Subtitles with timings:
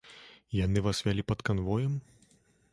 [0.59, 1.93] Яны вас вялі пад канвоем?